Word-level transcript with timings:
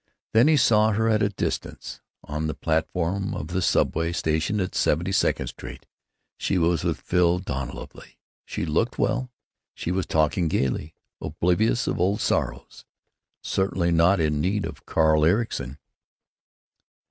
Then 0.33 0.47
he 0.47 0.57
saw 0.57 0.93
her 0.93 1.07
at 1.09 1.21
a 1.21 1.29
distance, 1.29 2.01
on 2.23 2.47
the 2.47 2.55
platform 2.55 3.35
of 3.35 3.49
the 3.49 3.61
subway 3.61 4.11
station 4.13 4.59
at 4.59 4.73
Seventy 4.73 5.11
second 5.11 5.45
Street. 5.45 5.85
She 6.39 6.57
was 6.57 6.83
with 6.83 6.99
Phil 6.99 7.37
Dunleavy. 7.37 8.17
She 8.43 8.65
looked 8.65 8.97
well, 8.97 9.29
she 9.75 9.91
was 9.91 10.07
talking 10.07 10.47
gaily, 10.47 10.95
oblivious 11.21 11.85
of 11.85 11.99
old 11.99 12.19
sorrows, 12.19 12.83
certainly 13.43 13.91
not 13.91 14.19
in 14.19 14.41
need 14.41 14.65
of 14.65 14.87
Carl 14.87 15.23
Ericson. 15.23 15.77